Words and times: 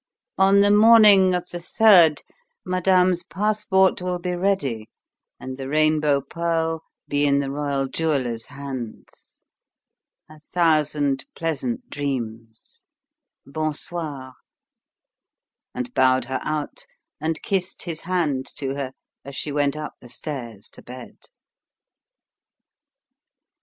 On 0.39 0.61
the 0.61 0.71
morning 0.71 1.35
of 1.35 1.47
the 1.49 1.59
third 1.59 2.21
madame's 2.65 3.23
passport 3.23 4.01
will 4.01 4.17
be 4.17 4.31
ready 4.35 4.89
and 5.39 5.57
the 5.57 5.67
Rainbow 5.69 6.21
Pearl 6.21 6.81
be 7.07 7.27
in 7.27 7.37
the 7.37 7.51
royal 7.51 7.87
jeweller's 7.87 8.47
hands. 8.47 9.37
A 10.27 10.39
thousand 10.39 11.25
pleasant 11.35 11.87
dreams 11.91 12.83
bon 13.45 13.75
soir!" 13.75 14.33
And 15.75 15.93
bowed 15.93 16.25
her 16.25 16.39
out 16.41 16.87
and 17.19 17.39
kissed 17.43 17.83
his 17.83 18.01
hand 18.01 18.47
to 18.55 18.73
her 18.73 18.93
as 19.23 19.35
she 19.35 19.51
went 19.51 19.75
up 19.75 19.93
the 20.01 20.09
stairs 20.09 20.71
to 20.71 20.81
bed. 20.81 21.19